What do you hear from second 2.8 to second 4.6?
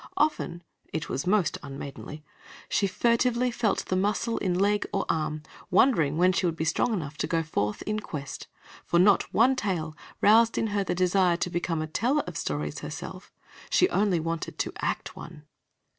furtively felt of her muscle in